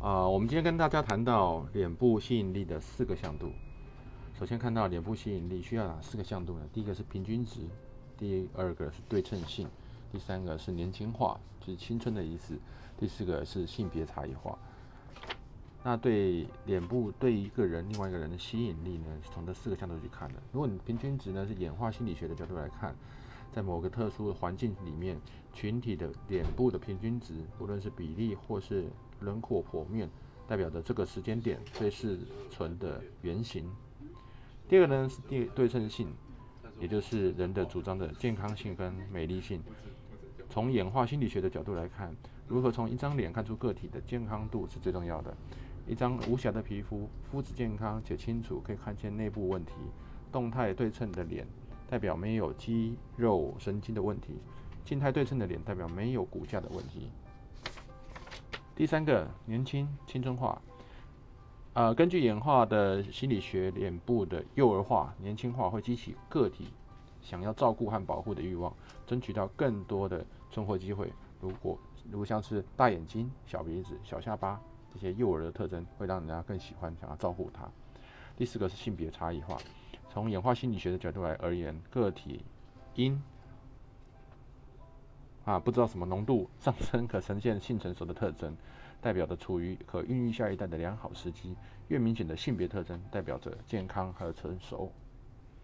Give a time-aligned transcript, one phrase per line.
[0.00, 3.50] 啊，我们今天跟大家谈到脸部吸引力的四个向度。
[4.38, 6.64] 首先看到脸部吸引力需要哪四个向度呢？
[6.72, 7.62] 第一个是平均值，
[8.16, 9.68] 第二个是对称性，
[10.12, 12.56] 第三个是年轻化，就是青春的意思，
[12.96, 14.56] 第四个是性别差异化。
[15.82, 20.34] 那对脸部对一个人另外一个人的吸引力呢，是从这四个向度去看的。
[20.52, 22.94] 如果你平均值呢是演化心理学的角度来看，
[23.52, 25.18] 在某个特殊的环境里面，
[25.52, 28.84] 群体的脸部的平均值，无论是比例或是
[29.20, 30.08] 轮廓剖面，
[30.46, 32.18] 代表着这个时间点最适
[32.50, 33.70] 存的原型。
[34.68, 36.12] 第二个呢是对对称性，
[36.78, 39.62] 也就是人的主张的健康性跟美丽性。
[40.50, 42.14] 从演化心理学的角度来看，
[42.46, 45.34] 如何从一张脸看出个体的健康度是最重要的。
[45.86, 49.72] 一张无瑕的皮肤，肤质健康且清楚，可以看见内部问题。
[50.30, 51.46] 动态对称的脸
[51.88, 54.34] 代表没有肌肉神经的问题，
[54.84, 57.10] 静态对称的脸代表没有骨架的问题。
[58.76, 60.60] 第三个，年轻青春化。
[61.72, 66.68] 呃，根据演化的心理学，脸部的幼儿化、年轻化会激起个体
[67.22, 68.74] 想要照顾和保护的欲望，
[69.06, 71.12] 争取到更多的存活机会。
[71.40, 71.78] 如果
[72.10, 74.60] 如果像是大眼睛、小鼻子、小下巴
[74.92, 77.68] 这些幼儿的特征，会让人家更喜欢想要照顾他。
[78.36, 79.56] 第四个是性别差异化，
[80.18, 82.44] 从演化心理学的角度来而言，个体
[82.96, 83.22] 因
[85.44, 88.56] 啊不知道什么浓度上升，可呈现性成熟的特征。
[89.00, 91.54] 代表着处于可孕育下一代的良好时机，
[91.86, 94.92] 越明显的性别特征代表着健康和成熟。